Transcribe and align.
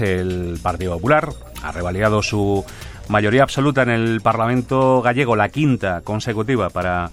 El 0.00 0.60
Partido 0.62 0.94
Popular 0.94 1.30
ha 1.60 1.72
revalidado 1.72 2.22
su 2.22 2.64
mayoría 3.08 3.42
absoluta 3.42 3.82
en 3.82 3.90
el 3.90 4.20
Parlamento 4.20 5.02
gallego, 5.02 5.34
la 5.34 5.48
quinta 5.48 6.02
consecutiva 6.02 6.70
para 6.70 7.10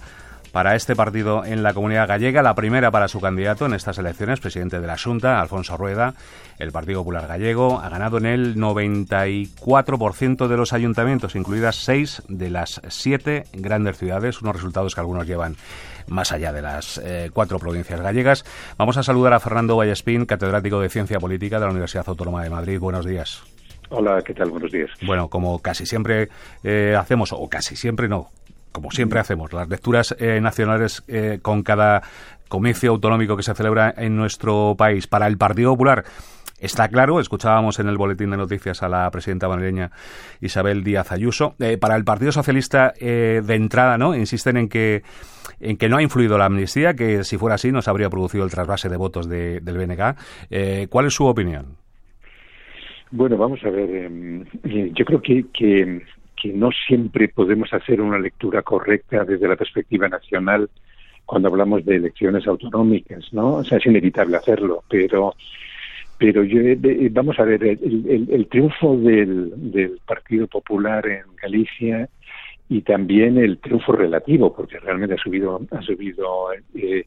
para 0.56 0.74
este 0.74 0.96
partido 0.96 1.44
en 1.44 1.62
la 1.62 1.74
comunidad 1.74 2.08
gallega, 2.08 2.42
la 2.42 2.54
primera 2.54 2.90
para 2.90 3.08
su 3.08 3.20
candidato 3.20 3.66
en 3.66 3.74
estas 3.74 3.98
elecciones, 3.98 4.40
presidente 4.40 4.80
de 4.80 4.86
la 4.86 4.96
Junta, 4.96 5.38
Alfonso 5.38 5.76
Rueda. 5.76 6.14
El 6.58 6.72
Partido 6.72 7.00
Popular 7.00 7.26
Gallego 7.26 7.78
ha 7.78 7.90
ganado 7.90 8.16
en 8.16 8.24
el 8.24 8.56
94% 8.56 10.48
de 10.48 10.56
los 10.56 10.72
ayuntamientos, 10.72 11.36
incluidas 11.36 11.76
seis 11.76 12.22
de 12.28 12.48
las 12.48 12.80
siete 12.88 13.44
grandes 13.52 13.98
ciudades, 13.98 14.40
unos 14.40 14.56
resultados 14.56 14.94
que 14.94 15.00
algunos 15.02 15.26
llevan 15.26 15.56
más 16.06 16.32
allá 16.32 16.54
de 16.54 16.62
las 16.62 17.02
eh, 17.04 17.28
cuatro 17.34 17.58
provincias 17.58 18.00
gallegas. 18.00 18.46
Vamos 18.78 18.96
a 18.96 19.02
saludar 19.02 19.34
a 19.34 19.40
Fernando 19.40 19.76
Vallespín, 19.76 20.24
catedrático 20.24 20.80
de 20.80 20.88
Ciencia 20.88 21.20
Política 21.20 21.58
de 21.60 21.66
la 21.66 21.72
Universidad 21.72 22.08
Autónoma 22.08 22.42
de 22.42 22.48
Madrid. 22.48 22.80
Buenos 22.80 23.04
días. 23.04 23.42
Hola, 23.90 24.22
¿qué 24.22 24.32
tal? 24.32 24.48
Buenos 24.48 24.72
días. 24.72 24.88
Bueno, 25.02 25.28
como 25.28 25.58
casi 25.58 25.84
siempre 25.84 26.30
eh, 26.64 26.96
hacemos, 26.98 27.34
o 27.34 27.46
casi 27.46 27.76
siempre 27.76 28.08
no, 28.08 28.30
como 28.76 28.90
siempre 28.90 29.18
hacemos, 29.18 29.54
las 29.54 29.70
lecturas 29.70 30.14
eh, 30.18 30.38
nacionales 30.38 31.02
eh, 31.08 31.38
con 31.40 31.62
cada 31.62 32.02
comicio 32.46 32.90
autonómico 32.90 33.34
que 33.34 33.42
se 33.42 33.54
celebra 33.54 33.94
en 33.96 34.14
nuestro 34.16 34.74
país. 34.76 35.06
Para 35.06 35.26
el 35.26 35.38
Partido 35.38 35.72
Popular, 35.72 36.04
Está 36.58 36.88
claro, 36.88 37.20
escuchábamos 37.20 37.78
en 37.80 37.88
el 37.88 37.98
boletín 37.98 38.30
de 38.30 38.38
noticias 38.38 38.82
a 38.82 38.88
la 38.88 39.10
presidenta 39.10 39.46
madrileña 39.46 39.90
Isabel 40.40 40.84
Díaz 40.84 41.12
Ayuso. 41.12 41.54
Eh, 41.58 41.76
para 41.76 41.96
el 41.96 42.04
Partido 42.04 42.32
Socialista, 42.32 42.94
de 42.98 43.54
entrada, 43.54 43.98
¿no? 43.98 44.14
Insisten 44.14 44.56
en 44.56 44.68
que, 44.70 45.02
en 45.60 45.76
que 45.76 45.90
no 45.90 45.98
ha 45.98 46.02
influido 46.02 46.38
la 46.38 46.46
amnistía, 46.46 46.94
que 46.94 47.24
si 47.24 47.36
fuera 47.36 47.56
así 47.56 47.72
no 47.72 47.82
se 47.82 47.90
habría 47.90 48.08
producido 48.08 48.42
el 48.42 48.50
trasvase 48.50 48.88
de 48.88 48.96
votos 48.96 49.28
del 49.28 49.60
BNG. 49.60 50.88
¿Cuál 50.88 51.06
es 51.06 51.12
su 51.12 51.26
opinión? 51.26 51.76
Bueno, 53.10 53.36
vamos 53.36 53.60
a 53.64 53.70
ver. 53.70 53.88
Em, 53.90 54.44
yo 54.94 55.04
creo 55.04 55.20
que, 55.20 55.44
que 55.52 56.02
que 56.46 56.52
no 56.52 56.70
siempre 56.86 57.28
podemos 57.28 57.72
hacer 57.72 58.00
una 58.00 58.18
lectura 58.18 58.62
correcta 58.62 59.24
desde 59.24 59.48
la 59.48 59.56
perspectiva 59.56 60.08
nacional 60.08 60.70
cuando 61.24 61.48
hablamos 61.48 61.84
de 61.84 61.96
elecciones 61.96 62.46
autonómicas, 62.46 63.32
¿no? 63.32 63.54
O 63.54 63.64
sea, 63.64 63.78
es 63.78 63.86
inevitable 63.86 64.36
hacerlo, 64.36 64.84
pero 64.88 65.34
pero 66.18 66.44
yo, 66.44 66.60
vamos 67.10 67.38
a 67.38 67.44
ver, 67.44 67.62
el, 67.62 68.46
triunfo 68.48 68.96
del, 68.96 69.52
del, 69.70 70.00
Partido 70.06 70.46
Popular 70.46 71.06
en 71.06 71.24
Galicia 71.36 72.08
y 72.70 72.80
también 72.80 73.36
el 73.36 73.58
triunfo 73.58 73.92
relativo, 73.92 74.54
porque 74.54 74.78
realmente 74.78 75.16
ha 75.16 75.18
subido, 75.18 75.60
ha 75.72 75.82
subido 75.82 76.54
eh, 76.74 77.04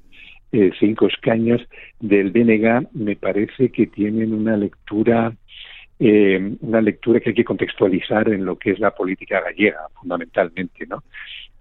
eh, 0.51 0.71
cinco 0.79 1.07
escaños 1.07 1.61
del 1.99 2.29
BNG, 2.29 2.89
me 2.93 3.15
parece 3.15 3.69
que 3.69 3.87
tienen 3.87 4.31
una 4.31 4.55
lectura 4.57 5.33
eh, 5.99 6.55
una 6.61 6.81
lectura 6.81 7.19
que 7.19 7.29
hay 7.29 7.35
que 7.35 7.43
contextualizar 7.43 8.29
en 8.29 8.45
lo 8.45 8.57
que 8.57 8.71
es 8.71 8.79
la 8.79 8.91
política 8.91 9.41
gallega, 9.41 9.81
fundamentalmente, 9.99 10.87
¿no? 10.87 11.03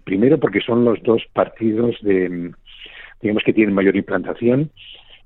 Primero 0.03 0.39
porque 0.39 0.61
son 0.61 0.85
los 0.85 1.03
dos 1.03 1.23
partidos 1.33 1.97
de, 2.01 2.51
digamos 3.21 3.43
que 3.43 3.53
tienen 3.53 3.75
mayor 3.75 3.95
implantación, 3.97 4.71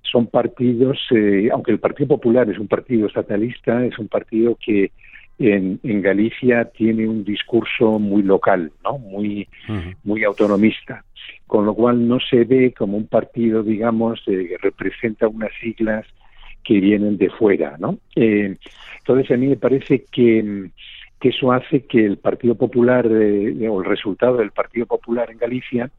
son 0.02 0.28
partidos, 0.28 1.00
eh, 1.12 1.50
aunque 1.52 1.72
el 1.72 1.80
Partido 1.80 2.08
Popular 2.08 2.50
es 2.50 2.58
un 2.58 2.68
partido 2.68 3.08
estatalista, 3.08 3.86
es 3.86 3.98
un 4.00 4.08
partido 4.08 4.58
que 4.64 4.92
en, 5.40 5.80
en 5.84 6.02
Galicia 6.02 6.66
tiene 6.66 7.08
un 7.08 7.24
discurso 7.24 8.00
muy 8.00 8.24
local, 8.24 8.72
¿no? 8.84 8.98
Muy, 8.98 9.48
muy 10.04 10.24
autonomista, 10.24 11.04
con 11.48 11.66
lo 11.66 11.74
cual 11.74 12.08
no 12.08 12.20
se 12.20 12.44
ve 12.44 12.74
como 12.78 12.98
un 12.98 13.08
partido, 13.08 13.64
digamos, 13.64 14.22
eh, 14.28 14.48
que 14.50 14.58
representa 14.60 15.28
unas 15.28 15.52
siglas 15.62 16.06
que 16.64 16.80
vienen 16.80 17.18
de 17.18 17.30
fuera, 17.30 17.76
¿no? 17.80 17.98
Eh, 18.16 18.56
entonces 19.00 19.32
a 19.32 19.38
mí 19.38 19.48
me 19.48 19.58
parece 19.58 20.06
que, 20.12 20.70
eso 21.22 21.54
hace 21.54 21.86
que 21.86 22.06
el 22.06 22.18
Partido 22.18 22.56
Popular 22.56 23.08
eh, 23.10 23.68
o 23.70 23.82
el 23.82 23.86
resultado 23.86 24.38
del 24.38 24.52
Partido 24.52 24.86
Popular 24.86 25.32
en 25.32 25.38
Galicia 25.38 25.90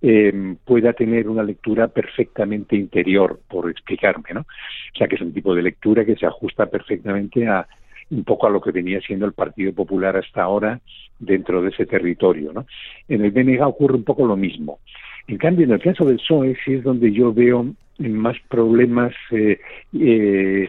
eh, 0.00 0.56
pueda 0.64 0.94
tener 0.94 1.28
una 1.28 1.42
lectura 1.42 1.88
perfectamente 1.88 2.76
interior, 2.76 3.40
por 3.46 3.70
explicarme, 3.70 4.30
¿no? 4.32 4.40
O 4.40 4.98
sea 4.98 5.06
que 5.06 5.16
es 5.16 5.20
un 5.20 5.34
tipo 5.34 5.54
de 5.54 5.62
lectura 5.62 6.06
que 6.06 6.16
se 6.16 6.24
ajusta 6.24 6.66
perfectamente 6.66 7.46
a 7.46 7.66
un 8.10 8.24
poco 8.24 8.46
a 8.46 8.50
lo 8.50 8.60
que 8.60 8.72
venía 8.72 9.00
siendo 9.00 9.26
el 9.26 9.32
Partido 9.32 9.72
Popular 9.72 10.16
hasta 10.16 10.42
ahora 10.42 10.80
dentro 11.18 11.62
de 11.62 11.68
ese 11.68 11.86
territorio, 11.86 12.52
¿no? 12.52 12.66
En 13.08 13.24
el 13.24 13.30
BNG 13.30 13.62
ocurre 13.62 13.96
un 13.96 14.04
poco 14.04 14.26
lo 14.26 14.36
mismo. 14.36 14.80
En 15.28 15.36
cambio, 15.36 15.64
en 15.64 15.72
el 15.72 15.80
caso 15.80 16.04
del 16.04 16.16
PSOE 16.16 16.56
sí 16.64 16.74
es 16.74 16.82
donde 16.82 17.12
yo 17.12 17.32
veo 17.32 17.66
más 18.08 18.36
problemas 18.48 19.12
eh, 19.30 19.60
eh, 19.92 20.68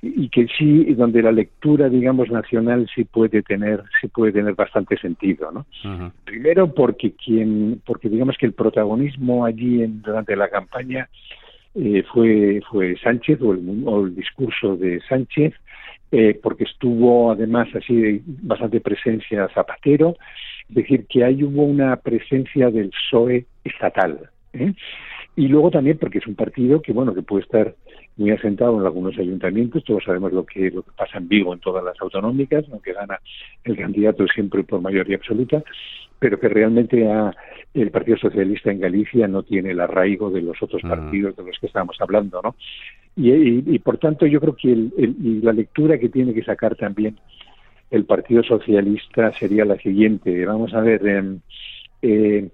y 0.00 0.28
que 0.28 0.46
sí 0.56 0.94
donde 0.94 1.22
la 1.22 1.32
lectura 1.32 1.88
digamos 1.88 2.30
nacional 2.30 2.88
sí 2.94 3.04
puede 3.04 3.42
tener 3.42 3.82
sí 4.00 4.06
puede 4.08 4.32
tener 4.32 4.54
bastante 4.54 4.96
sentido 4.96 5.50
no 5.50 5.66
primero 6.24 6.72
porque 6.72 7.12
quien 7.12 7.82
porque 7.84 8.08
digamos 8.08 8.36
que 8.38 8.46
el 8.46 8.52
protagonismo 8.52 9.44
allí 9.44 9.82
en, 9.82 10.00
durante 10.02 10.36
la 10.36 10.48
campaña 10.48 11.08
eh, 11.74 12.02
fue 12.12 12.60
fue 12.70 12.96
Sánchez 12.98 13.40
o 13.42 13.52
el, 13.52 14.14
discurso 14.14 14.76
de 14.76 15.00
Sánchez 15.08 15.54
eh, 16.10 16.38
porque 16.42 16.64
estuvo 16.64 17.30
además 17.30 17.68
así 17.74 18.22
bastante 18.26 18.80
presencia 18.80 19.48
Zapatero. 19.54 20.16
Es 20.70 20.74
decir 20.74 21.06
que 21.06 21.24
ahí 21.24 21.42
hubo 21.44 21.62
una 21.64 21.96
presencia 21.96 22.70
del 22.70 22.90
PSOE 22.90 23.46
estatal 23.64 24.30
¿eh? 24.54 24.72
Y 25.38 25.46
luego 25.46 25.70
también 25.70 25.96
porque 25.98 26.18
es 26.18 26.26
un 26.26 26.34
partido 26.34 26.82
que 26.82 26.92
bueno 26.92 27.14
que 27.14 27.22
puede 27.22 27.44
estar 27.44 27.72
muy 28.16 28.32
asentado 28.32 28.76
en 28.76 28.84
algunos 28.84 29.16
ayuntamientos 29.16 29.84
todos 29.84 30.02
sabemos 30.02 30.32
lo 30.32 30.44
que 30.44 30.68
lo 30.72 30.82
que 30.82 30.90
pasa 30.96 31.18
en 31.18 31.28
Vigo 31.28 31.54
en 31.54 31.60
todas 31.60 31.84
las 31.84 31.94
autonómicas 32.00 32.64
aunque 32.72 32.92
gana 32.92 33.20
el 33.62 33.76
candidato 33.76 34.26
siempre 34.26 34.64
por 34.64 34.80
mayoría 34.80 35.16
absoluta 35.16 35.62
pero 36.18 36.40
que 36.40 36.48
realmente 36.48 37.08
el 37.72 37.90
Partido 37.92 38.18
Socialista 38.18 38.72
en 38.72 38.80
Galicia 38.80 39.28
no 39.28 39.44
tiene 39.44 39.70
el 39.70 39.78
arraigo 39.80 40.28
de 40.28 40.42
los 40.42 40.60
otros 40.60 40.82
partidos 40.82 41.36
de 41.36 41.44
los 41.44 41.56
que 41.60 41.68
estábamos 41.68 41.96
hablando 42.00 42.42
no 42.42 42.56
y, 43.14 43.78
por 43.78 43.98
tanto 43.98 44.26
yo 44.26 44.40
creo 44.40 44.56
que 44.56 44.90
la 45.40 45.52
lectura 45.52 45.98
que 45.98 46.08
tiene 46.08 46.34
que 46.34 46.42
sacar 46.42 46.74
también 46.74 47.16
el 47.92 48.06
Partido 48.06 48.42
Socialista 48.42 49.32
sería 49.38 49.64
la 49.64 49.78
siguiente. 49.78 50.44
Vamos 50.44 50.74
a 50.74 50.80
ver 50.82 51.06
em, 51.06 51.40
eh, 52.02 52.48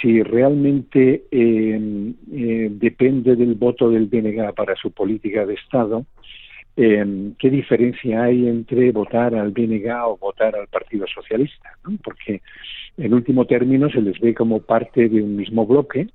si 0.00 0.22
realmente 0.22 1.24
eh, 1.30 2.68
depende 2.70 3.36
del 3.36 3.54
voto 3.54 3.90
del 3.90 4.06
BNG 4.06 4.54
para 4.54 4.74
su 4.76 4.90
política 4.90 5.46
de 5.46 5.54
Estado, 5.54 6.04
eh, 6.76 7.32
¿qué 7.38 7.50
diferencia 7.50 8.24
hay 8.24 8.48
entre 8.48 8.90
votar 8.90 9.34
al 9.34 9.52
BNG 9.52 9.88
o 10.06 10.16
votar 10.16 10.56
al 10.56 10.66
Partido 10.66 11.06
Socialista? 11.06 11.78
Porque 12.02 12.42
en 12.96 13.14
último 13.14 13.46
término 13.46 13.88
se 13.90 14.00
les 14.00 14.18
ve 14.20 14.34
como 14.34 14.60
parte 14.60 15.08
de 15.08 15.22
un 15.22 15.36
mismo 15.36 15.66
bloque 15.66 16.08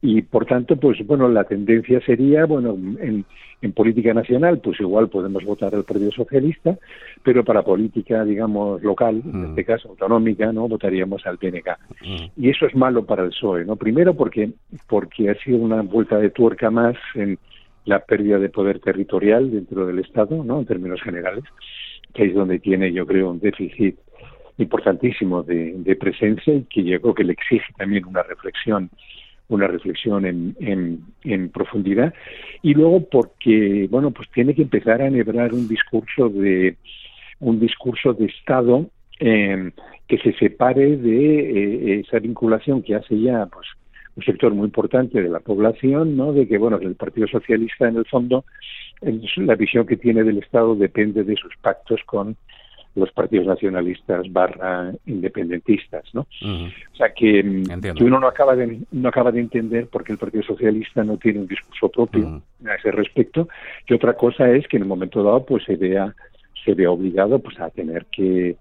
y 0.00 0.22
por 0.22 0.46
tanto 0.46 0.76
pues 0.76 1.04
bueno 1.06 1.28
la 1.28 1.44
tendencia 1.44 2.00
sería 2.00 2.46
bueno 2.46 2.70
en, 3.00 3.24
en 3.60 3.72
política 3.72 4.14
nacional 4.14 4.60
pues 4.62 4.80
igual 4.80 5.08
podemos 5.08 5.44
votar 5.44 5.74
al 5.74 5.84
Partido 5.84 6.12
Socialista 6.12 6.78
pero 7.22 7.44
para 7.44 7.62
política 7.62 8.24
digamos 8.24 8.82
local 8.82 9.22
en 9.24 9.40
mm. 9.40 9.44
este 9.50 9.64
caso 9.64 9.88
autonómica 9.90 10.52
no 10.52 10.68
votaríamos 10.68 11.26
al 11.26 11.38
PNK 11.38 11.68
mm. 12.00 12.24
y 12.36 12.50
eso 12.50 12.66
es 12.66 12.74
malo 12.74 13.04
para 13.04 13.24
el 13.24 13.30
PSOE 13.30 13.64
no 13.64 13.76
primero 13.76 14.14
porque 14.14 14.50
porque 14.88 15.30
ha 15.30 15.34
sido 15.36 15.58
una 15.58 15.82
vuelta 15.82 16.18
de 16.18 16.30
tuerca 16.30 16.70
más 16.70 16.96
en 17.14 17.38
la 17.84 18.00
pérdida 18.00 18.38
de 18.38 18.50
poder 18.50 18.80
territorial 18.80 19.50
dentro 19.50 19.86
del 19.86 19.98
Estado 19.98 20.44
no 20.44 20.60
en 20.60 20.66
términos 20.66 21.02
generales 21.02 21.44
que 22.14 22.26
es 22.26 22.34
donde 22.34 22.58
tiene 22.60 22.92
yo 22.92 23.06
creo 23.06 23.30
un 23.30 23.40
déficit 23.40 23.96
importantísimo 24.58 25.42
de, 25.42 25.72
de 25.76 25.96
presencia 25.96 26.52
y 26.52 26.64
que 26.64 26.82
yo 26.84 27.00
creo 27.00 27.14
que 27.14 27.24
le 27.24 27.32
exige 27.32 27.72
también 27.76 28.04
una 28.04 28.22
reflexión 28.22 28.90
una 29.48 29.66
reflexión 29.66 30.26
en, 30.26 30.54
en, 31.24 31.48
profundidad. 31.50 32.12
Y 32.62 32.74
luego 32.74 33.08
porque 33.08 33.88
bueno 33.90 34.10
pues 34.10 34.28
tiene 34.30 34.54
que 34.54 34.62
empezar 34.62 35.00
a 35.00 35.06
enhebrar 35.06 35.52
un 35.54 35.68
discurso 35.68 36.28
de 36.28 36.76
un 37.40 37.58
discurso 37.60 38.12
de 38.12 38.26
estado 38.26 38.90
em, 39.20 39.72
que 40.06 40.18
se 40.18 40.32
separe 40.34 40.96
de 40.96 41.40
eh, 41.40 42.00
esa 42.00 42.18
vinculación 42.18 42.82
que 42.82 42.94
hace 42.94 43.18
ya 43.20 43.46
pues 43.46 43.66
un 44.16 44.24
sector 44.24 44.52
muy 44.52 44.66
importante 44.66 45.22
de 45.22 45.28
la 45.28 45.40
población 45.40 46.16
no 46.16 46.32
de 46.32 46.46
que 46.46 46.58
bueno 46.58 46.78
el 46.78 46.96
Partido 46.96 47.26
Socialista 47.28 47.88
en 47.88 47.96
el 47.96 48.04
fondo 48.06 48.44
la 49.36 49.54
visión 49.54 49.86
que 49.86 49.96
tiene 49.96 50.24
del 50.24 50.38
estado 50.38 50.74
depende 50.74 51.22
de 51.22 51.36
sus 51.36 51.56
pactos 51.62 52.00
con 52.04 52.36
los 52.98 53.12
partidos 53.12 53.46
nacionalistas 53.46 54.30
barra 54.30 54.92
independentistas, 55.06 56.04
¿no? 56.12 56.22
O 56.22 56.96
sea 56.96 57.12
que, 57.14 57.42
mm, 57.42 58.02
uno 58.02 58.20
no 58.20 58.28
acaba 58.28 58.56
de 58.56 58.80
no 58.90 59.08
acaba 59.08 59.32
de 59.32 59.40
entender 59.40 59.86
por 59.86 60.04
qué 60.04 60.12
el 60.12 60.18
Partido 60.18 60.42
Socialista 60.42 61.04
no 61.04 61.16
tiene 61.16 61.40
un 61.40 61.46
discurso 61.46 61.88
propio 61.88 62.42
a 62.66 62.74
ese 62.74 62.90
respecto. 62.90 63.48
Y 63.86 63.94
otra 63.94 64.14
cosa 64.14 64.50
es 64.50 64.66
que 64.68 64.76
en 64.76 64.84
un 64.84 64.88
momento 64.88 65.22
dado 65.22 65.44
pues 65.44 65.64
se 65.64 65.76
vea 65.76 66.14
se 66.64 66.74
vea 66.74 66.90
obligado 66.90 67.38
pues 67.38 67.58
a 67.60 67.70
tener 67.70 68.06
que 68.06 68.56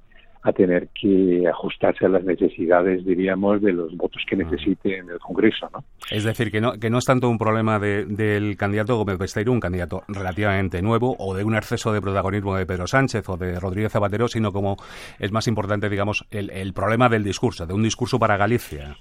a 0.48 0.54
tener 0.54 0.90
que 0.90 1.48
ajustarse 1.48 2.06
a 2.06 2.10
las 2.10 2.24
necesidades, 2.24 3.06
diríamos, 3.06 3.62
de 3.62 3.74
los 3.74 3.96
votos 3.96 4.24
que 4.28 4.36
necesite 4.36 4.98
en 4.98 5.10
el 5.10 5.20
Congreso, 5.20 5.70
¿no? 5.74 5.84
Es 6.10 6.24
decir, 6.24 6.52
que 6.52 6.62
no, 6.62 6.74
que 6.74 6.90
no 6.90 7.00
es 7.00 7.06
tanto 7.06 7.30
un 7.30 7.38
problema 7.38 7.80
del 7.80 8.56
candidato 8.58 8.98
Gómez 8.98 9.18
Besteiro, 9.18 9.52
un 9.52 9.60
candidato 9.60 10.04
relativamente 10.08 10.82
nuevo, 10.82 11.16
o 11.20 11.36
de 11.36 11.44
un 11.44 11.56
exceso 11.56 11.92
de 11.92 12.02
protagonismo 12.02 12.56
de 12.56 12.66
Pedro 12.66 12.88
Sánchez 12.88 13.28
o 13.30 13.38
de 13.38 13.60
Rodríguez 13.60 13.92
Zapatero, 13.92 14.28
sino 14.28 14.52
como 14.52 14.78
es 15.20 15.32
más 15.32 15.48
importante, 15.48 15.90
digamos, 15.90 16.26
el, 16.32 16.50
el 16.52 16.74
problema 16.74 17.10
del 17.10 17.24
discurso, 17.24 17.66
de 17.66 17.74
un 17.74 17.84
discurso 17.84 18.20
para 18.20 18.38
Galicia. 18.38 18.96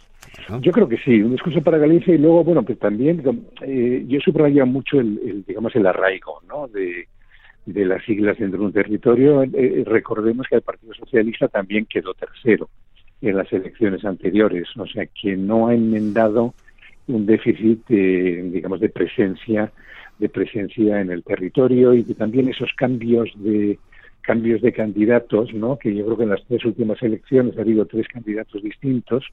Yo 0.61 0.73
creo 0.73 0.89
que 0.89 0.99
sí, 0.99 1.23
un 1.23 1.33
discurso 1.33 1.61
para 1.63 1.79
Galicia 1.79 2.15
y 2.15 2.19
luego, 2.19 2.45
bueno, 2.45 2.63
pues 2.63 2.79
también 2.79 3.23
eh, 3.63 4.05
yo 4.07 4.21
subrayo 4.21 4.67
mucho 4.67 5.01
el, 5.01 5.19
el, 5.25 5.45
digamos, 5.45 5.75
el 5.77 5.87
arraigo, 5.87 6.41
¿no? 6.49 6.69
De, 6.69 7.09
de 7.67 7.85
las 7.85 8.05
siglas 8.05 8.39
dentro 8.39 8.61
de 8.61 8.67
un 8.67 8.73
territorio. 8.73 9.43
Eh, 9.43 9.51
eh, 9.53 9.85
recordemos 9.85 10.47
que 10.49 10.57
el 10.57 10.63
Partido 10.63 10.95
Socialista 10.95 11.49
también 11.49 11.87
quedó 11.87 12.15
tercero 12.15 12.71
en 13.21 13.37
las 13.37 13.53
elecciones 13.53 14.05
anteriores, 14.05 14.69
o 14.77 14.87
sea 14.87 15.07
que 15.07 15.37
no 15.37 15.69
ha 15.69 15.75
enmendado 15.75 16.55
un 17.09 17.27
déficit, 17.27 17.87
de, 17.89 18.51
digamos, 18.53 18.81
de 18.81 18.89
presencia, 18.89 19.73
de 20.19 20.29
presencia 20.29 21.01
en 21.01 21.11
el 21.11 21.23
territorio 21.23 21.95
y 21.95 22.05
que 22.05 22.15
también 22.15 22.49
esos 22.49 22.71
cambios 22.77 23.31
de 23.37 23.79
cambios 24.23 24.61
de 24.61 24.73
candidatos, 24.73 25.55
¿no? 25.55 25.79
Que 25.79 25.95
yo 25.95 26.05
creo 26.05 26.17
que 26.17 26.23
en 26.25 26.31
las 26.31 26.45
tres 26.47 26.65
últimas 26.65 27.01
elecciones 27.01 27.57
ha 27.57 27.61
habido 27.61 27.87
tres 27.87 28.09
candidatos 28.09 28.61
distintos. 28.61 29.25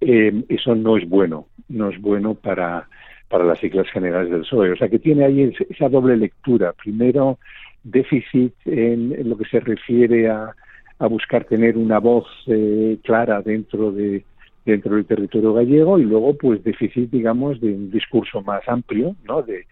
Eh, 0.00 0.44
eso 0.48 0.74
no 0.76 0.96
es 0.96 1.08
bueno, 1.08 1.46
no 1.68 1.90
es 1.90 2.00
bueno 2.00 2.34
para 2.34 2.88
para 3.30 3.44
las 3.44 3.60
siglas 3.60 3.88
generales 3.90 4.30
del 4.30 4.40
PSOE. 4.40 4.72
O 4.72 4.76
sea 4.76 4.88
que 4.88 4.98
tiene 4.98 5.24
ahí 5.24 5.52
esa 5.70 5.88
doble 5.88 6.16
lectura. 6.16 6.72
Primero, 6.72 7.38
déficit 7.84 8.52
en, 8.66 9.28
lo 9.28 9.38
que 9.38 9.44
se 9.44 9.60
refiere 9.60 10.28
a, 10.28 10.54
a 10.98 11.06
buscar 11.06 11.44
tener 11.44 11.78
una 11.78 12.00
voz 12.00 12.26
eh, 12.48 12.98
clara 13.02 13.40
dentro 13.40 13.92
de 13.92 14.24
dentro 14.66 14.94
del 14.94 15.06
territorio 15.06 15.54
gallego 15.54 15.98
y 15.98 16.04
luego 16.04 16.36
pues 16.36 16.62
déficit 16.62 17.10
digamos 17.10 17.58
de 17.62 17.68
un 17.72 17.90
discurso 17.90 18.42
más 18.42 18.60
amplio 18.68 19.16
no 19.24 19.40
de, 19.40 19.64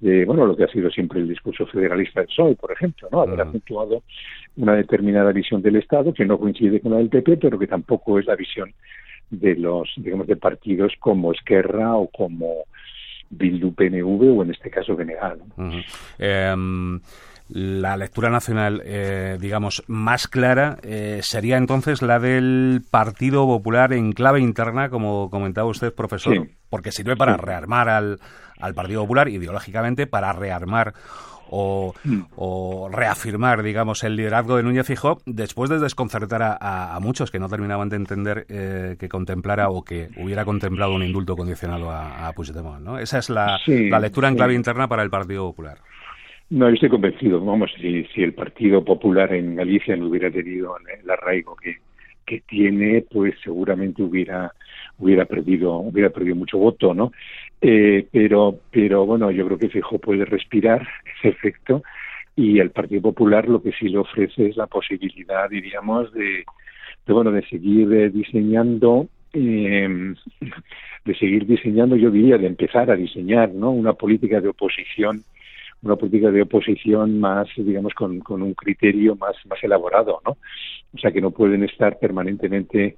de 0.00 0.26
bueno 0.26 0.44
lo 0.44 0.54
que 0.54 0.64
ha 0.64 0.68
sido 0.68 0.90
siempre 0.90 1.20
el 1.20 1.28
discurso 1.28 1.66
federalista 1.66 2.20
del 2.20 2.26
PSOE 2.26 2.54
por 2.54 2.70
ejemplo 2.70 3.08
no 3.10 3.22
haber 3.22 3.40
acentuado 3.40 4.02
una 4.56 4.74
determinada 4.74 5.32
visión 5.32 5.62
del 5.62 5.76
Estado 5.76 6.12
que 6.12 6.26
no 6.26 6.38
coincide 6.38 6.80
con 6.80 6.92
la 6.92 6.98
del 6.98 7.08
PP 7.08 7.38
pero 7.38 7.58
que 7.58 7.66
tampoco 7.66 8.18
es 8.18 8.26
la 8.26 8.36
visión 8.36 8.74
de 9.30 9.56
los 9.56 9.90
digamos 9.96 10.26
de 10.26 10.36
partidos 10.36 10.92
como 11.00 11.32
Esquerra 11.32 11.96
o 11.96 12.08
como 12.08 12.66
Bildu 13.30 13.74
PNV 13.74 14.38
o 14.38 14.42
en 14.42 14.50
este 14.50 14.70
caso 14.70 14.96
BNG. 14.96 15.82
Em, 16.18 17.00
la 17.48 17.96
lectura 17.96 18.30
nacional, 18.30 18.82
eh, 18.84 19.36
digamos, 19.40 19.82
más 19.86 20.28
clara 20.28 20.78
eh, 20.82 21.20
sería 21.22 21.58
entonces 21.58 22.00
la 22.00 22.18
del 22.18 22.82
Partido 22.90 23.46
Popular 23.46 23.92
en 23.92 24.12
clave 24.12 24.40
interna, 24.40 24.88
como 24.88 25.28
comentaba 25.30 25.68
usted, 25.68 25.92
profesor, 25.92 26.48
porque 26.70 26.90
sirve 26.90 27.16
para 27.16 27.36
rearmar 27.36 27.88
al, 27.88 28.18
al 28.58 28.74
Partido 28.74 29.02
Popular 29.02 29.28
ideológicamente, 29.28 30.06
para 30.06 30.32
rearmar 30.32 30.94
Mm. 31.50 32.20
o, 32.36 32.88
reafirmar, 32.92 33.62
digamos, 33.62 34.02
el 34.04 34.16
liderazgo 34.16 34.56
de 34.56 34.62
Núñez 34.62 34.86
Fijó 34.86 35.18
después 35.26 35.70
de 35.70 35.78
desconcertar 35.78 36.42
a, 36.42 36.98
muchos 37.00 37.30
que 37.30 37.38
no 37.38 37.48
terminaban 37.48 37.88
de 37.88 37.96
entender 37.96 38.46
eh, 38.48 38.96
que 38.98 39.08
contemplara 39.08 39.68
o 39.68 39.84
que 39.84 40.08
hubiera 40.16 40.44
contemplado 40.44 40.94
un 40.94 41.02
indulto 41.02 41.36
condicionado 41.36 41.90
a, 41.90 42.28
a 42.28 42.32
Puigdemont, 42.32 42.82
¿no? 42.82 42.98
Esa 42.98 43.18
es 43.18 43.30
la, 43.30 43.58
lectura 44.00 44.28
en 44.28 44.36
clave 44.36 44.54
interna 44.54 44.88
para 44.88 45.02
el 45.02 45.10
Partido 45.10 45.46
Popular. 45.48 45.78
No, 46.50 46.68
yo 46.68 46.74
estoy 46.74 46.90
convencido. 46.90 47.40
Vamos, 47.44 47.70
si, 47.80 48.04
si 48.14 48.22
el 48.22 48.32
Partido 48.32 48.84
Popular 48.84 49.32
en 49.32 49.56
Galicia 49.56 49.96
no 49.96 50.08
hubiera 50.08 50.30
tenido 50.30 50.76
el 50.78 51.10
arraigo 51.10 51.56
que, 51.56 51.78
que 52.24 52.40
tiene, 52.40 53.04
pues 53.10 53.34
seguramente 53.42 54.02
hubiera 54.02 54.52
hubiera 54.98 55.24
perdido 55.24 55.78
hubiera 55.78 56.10
perdido 56.10 56.36
mucho 56.36 56.58
voto, 56.58 56.94
¿no? 56.94 57.12
Eh, 57.60 58.06
pero 58.12 58.58
pero 58.70 59.06
bueno, 59.06 59.30
yo 59.30 59.44
creo 59.46 59.58
que 59.58 59.68
Fijo 59.68 59.98
puede 59.98 60.24
respirar 60.24 60.86
efecto 61.28 61.82
y 62.36 62.58
el 62.58 62.70
Partido 62.70 63.02
Popular 63.02 63.48
lo 63.48 63.62
que 63.62 63.72
sí 63.72 63.88
le 63.88 63.98
ofrece 63.98 64.48
es 64.48 64.56
la 64.56 64.66
posibilidad, 64.66 65.48
diríamos, 65.48 66.12
de, 66.12 66.44
de 67.06 67.12
bueno 67.12 67.30
de 67.30 67.46
seguir 67.46 67.92
eh, 67.92 68.10
diseñando 68.10 69.08
eh, 69.32 70.14
de 71.04 71.14
seguir 71.16 71.46
diseñando, 71.46 71.96
yo 71.96 72.10
diría, 72.10 72.38
de 72.38 72.46
empezar 72.46 72.90
a 72.90 72.96
diseñar, 72.96 73.50
¿no? 73.52 73.70
Una 73.70 73.92
política 73.92 74.40
de 74.40 74.48
oposición 74.48 75.24
una 75.82 75.96
política 75.96 76.30
de 76.30 76.42
oposición 76.42 77.20
más, 77.20 77.46
digamos, 77.56 77.92
con, 77.92 78.20
con 78.20 78.40
un 78.40 78.54
criterio 78.54 79.16
más, 79.16 79.36
más 79.46 79.62
elaborado, 79.62 80.20
¿no? 80.24 80.38
O 80.94 80.98
sea, 80.98 81.12
que 81.12 81.20
no 81.20 81.30
pueden 81.30 81.62
estar 81.64 81.98
permanentemente 81.98 82.96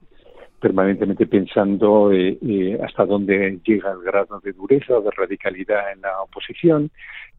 permanentemente 0.60 1.26
pensando 1.26 2.10
eh, 2.12 2.38
eh, 2.40 2.78
hasta 2.82 3.04
dónde 3.04 3.58
llega 3.62 3.92
el 3.92 4.00
grado 4.00 4.40
de 4.40 4.52
dureza 4.52 4.96
o 4.96 5.02
de 5.02 5.10
radicalidad 5.10 5.92
en 5.92 6.00
la 6.00 6.22
oposición, 6.22 6.90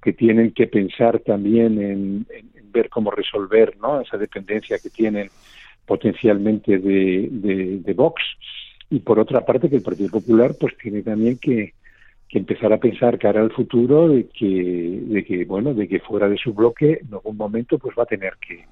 que 0.08 0.14
tienen 0.14 0.52
que 0.52 0.68
pensar 0.68 1.20
también 1.20 1.82
en, 1.82 2.26
ver 2.72 2.88
cómo 2.88 3.12
resolver 3.12 3.76
¿no? 3.82 4.00
esa 4.00 4.18
dependencia 4.18 4.80
que 4.82 4.90
tienen 4.90 5.28
potencialmente 5.86 6.80
de, 6.80 7.28
de, 7.30 7.80
de 7.80 7.94
Vox. 7.94 8.24
Y 8.90 9.00
por 9.00 9.20
otra 9.20 9.46
parte 9.46 9.70
que 9.70 9.76
el 9.76 9.82
Partido 9.82 10.10
Popular 10.10 10.56
pues 10.58 10.78
tiene 10.78 11.02
también 11.02 11.38
que, 11.40 11.74
que 12.30 12.38
empezar 12.38 12.72
a 12.72 12.78
pensar 12.78 13.20
cara 13.20 13.42
al 13.42 13.52
futuro 13.52 14.08
de 14.08 14.30
que, 14.30 15.02
de 15.08 15.26
que 15.26 15.44
bueno 15.44 15.74
de 15.74 15.90
que 15.90 16.00
fuera 16.00 16.30
de 16.30 16.38
su 16.38 16.54
bloque 16.54 17.02
en 17.06 17.14
algún 17.14 17.36
momento 17.36 17.78
pues 17.78 17.94
va 18.00 18.04
a 18.04 18.06
tener 18.06 18.36
que, 18.40 18.64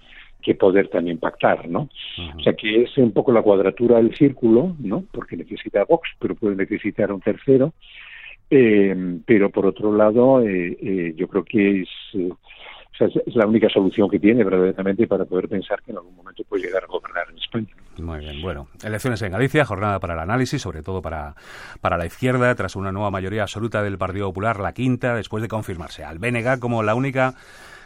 que 0.41 0.55
poder 0.55 0.87
también 0.87 1.17
pactar 1.17 1.67
no 1.67 1.89
o 2.37 2.39
sea 2.43 2.53
que 2.53 2.83
es 2.83 2.97
un 2.97 3.11
poco 3.11 3.33
la 3.33 3.41
cuadratura 3.41 3.97
del 3.97 4.15
círculo 4.15 4.73
no 4.79 5.03
porque 5.11 5.35
necesita 5.35 5.83
Vox 5.83 6.07
pero 6.17 6.35
puede 6.35 6.55
necesitar 6.55 7.11
un 7.11 7.19
tercero 7.19 7.73
eh, 8.55 9.19
pero 9.25 9.49
por 9.49 9.65
otro 9.65 9.95
lado 9.95 10.41
eh, 10.41 10.77
eh, 10.81 11.13
yo 11.15 11.27
creo 11.27 11.43
que 11.43 11.81
es 11.81 11.89
es 12.97 13.35
la 13.35 13.45
única 13.45 13.67
solución 13.67 14.09
que 14.09 14.19
tiene 14.19 14.45
verdaderamente 14.45 15.05
para 15.05 15.25
poder 15.25 15.49
pensar 15.49 15.81
que 15.81 15.91
en 15.91 15.97
algún 15.97 16.15
momento 16.15 16.43
puede 16.47 16.63
llegar 16.63 16.83
a 16.83 16.87
gobernar 16.87 17.25
en 17.29 17.37
España. 17.37 17.67
Muy 18.01 18.19
bien, 18.19 18.41
bueno, 18.41 18.69
elecciones 18.85 19.21
en 19.21 19.33
Galicia, 19.33 19.65
jornada 19.65 19.99
para 19.99 20.13
el 20.13 20.19
análisis, 20.19 20.61
sobre 20.61 20.81
todo 20.81 21.01
para, 21.01 21.35
para 21.81 21.97
la 21.97 22.05
izquierda, 22.05 22.55
tras 22.55 22.77
una 22.77 22.93
nueva 22.93 23.11
mayoría 23.11 23.41
absoluta 23.41 23.83
del 23.83 23.97
Partido 23.97 24.27
Popular, 24.27 24.61
la 24.61 24.71
quinta, 24.71 25.13
después 25.13 25.41
de 25.41 25.49
confirmarse 25.49 26.05
al 26.05 26.19
BNG 26.19 26.59
como 26.59 26.83
la 26.83 26.95
única 26.95 27.35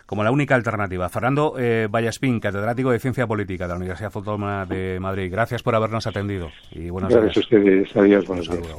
como 0.10 0.24
la 0.24 0.32
única 0.32 0.56
alternativa. 0.56 1.08
Fernando 1.08 1.54
eh, 1.60 1.88
Vallaspín, 1.88 2.40
catedrático 2.40 2.90
de 2.90 2.98
Ciencia 2.98 3.28
Política 3.28 3.66
de 3.66 3.74
la 3.74 3.78
Universidad 3.78 4.12
Autónoma 4.16 4.66
de 4.66 5.00
Madrid, 5.00 5.32
gracias 5.32 5.62
por 5.62 5.76
habernos 5.76 6.08
atendido. 6.08 6.50
Y 6.72 6.90
buenas 6.90 7.14
Gracias 7.14 7.38
a 7.38 7.40
ustedes. 7.42 7.96
Adiós, 7.96 8.26
buenos 8.26 8.50
días. 8.50 8.68